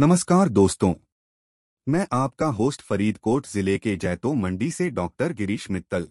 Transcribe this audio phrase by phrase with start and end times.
[0.00, 0.94] नमस्कार दोस्तों।
[1.86, 6.08] मैं आपका होस्ट फरीदकोट ज़िले के जैतो मंडी से डॉक्टर गिरीश मित्तल।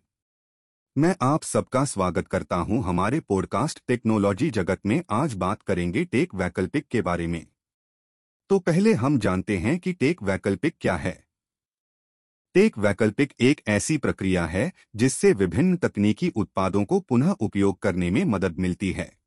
[0.97, 6.35] मैं आप सबका स्वागत करता हूँ हमारे पॉडकास्ट टेक्नोलॉजी जगत में आज बात करेंगे टेक
[6.35, 7.46] वैकल्पिक के बारे में।
[8.49, 11.28] तो पहले हम जानते हैं कि टेक वैकल्पिक क्या है।
[12.54, 18.23] टेक वैकल्पिक एक ऐसी प्रक्रिया है जिससे विभिन्न तकनीकी उत्पादों को पुनः उपयोग करने में
[18.26, 19.23] मदद मिलती है।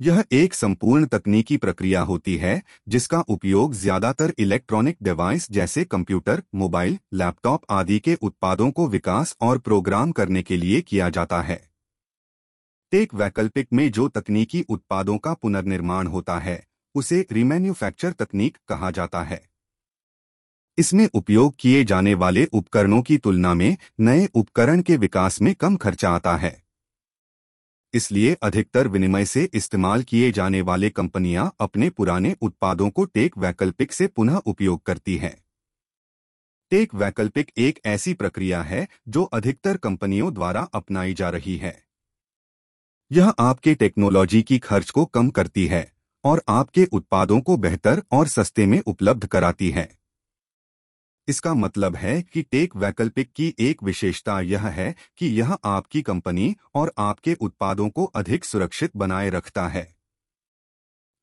[0.00, 6.98] यह एक संपूर्ण तकनीकी प्रक्रिया होती है, जिसका उपयोग ज़्यादातर इलेक्ट्रॉनिक डिवाइस जैसे कंप्यूटर, मोबाइल,
[7.14, 11.60] लैपटॉप आदि के उत्पादों को विकास और प्रोग्राम करने के लिए किया जाता है।
[12.92, 16.62] टेक वैकल्पिक में जो तकनीकी उत्पादों का पुनर्निर्माण होता है,
[16.94, 19.42] उसे रिमैन्युफैक्चर तकनीक कहा जाता है।
[20.78, 25.76] इसमें उपयोग किए जाने वाले उपकरणों की तुलना में नए उपकरण के विकास में कम
[25.76, 26.67] खर्चा आता है।
[27.94, 33.92] इसलिए अधिकतर विनिमय से इस्तेमाल किए जाने वाले कंपनियाँ अपने पुराने उत्पादों को टेक वैकल्पिक
[33.92, 35.36] से पुनः उपयोग करती हैं।
[36.70, 41.84] टेक वैकल्पिक एक ऐसी प्रक्रिया है जो अधिकतर कंपनियों द्वारा अपनाई जा रही है।
[43.12, 45.92] यह आपके टेक्नोलॉजी की खर्च को कम करती है
[46.24, 49.97] और आपके उत्पादों को बेहतर और सस्ते में उपलब्ध कराती है।
[51.28, 56.56] इसका मतलब है कि टेक वैकल्पिक की एक विशेषता यह है कि यह आपकी कंपनी
[56.74, 59.96] और आपके उत्पादों को अधिक सुरक्षित बनाए रखता है।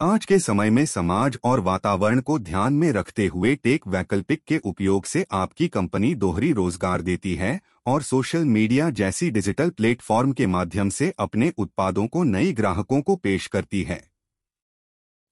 [0.02, 4.58] आज के समय में समाज और वातावरण को ध्यान में रखते हुए टेक वैकल्पिक के
[4.58, 10.48] उपयोग से आपकी कंपनी दोहरी रोज़गार देती है और सोशल मीडिया जैसी डिजिटल प्लेटफॉर्म के
[10.48, 14.04] माध्यम से अपने उत्पादों को नई ग्राहकों को पेश करती है।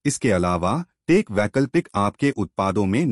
[0.06, 3.06] इसके अलावा, टेक वैकल्पिक आपके उत्पादों में